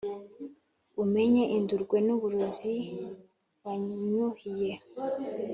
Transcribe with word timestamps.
umenye 1.03 1.43
indurwe 1.57 1.97
n’uburozi 2.07 2.75
wanyuhiye! 3.63 4.71